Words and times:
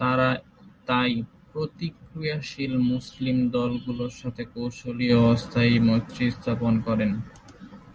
তারা 0.00 0.28
তাই 0.88 1.12
প্রতিক্রিয়াশীল 1.50 2.72
মুসলিম 2.92 3.36
দলগুলোর 3.54 4.12
সাথে 4.20 4.42
কৌশলী 4.54 5.06
ও 5.12 5.20
অস্থায়ী 5.34 5.74
মৈত্রী 5.88 6.24
স্থাপন 6.36 6.72
করেন। 6.86 7.10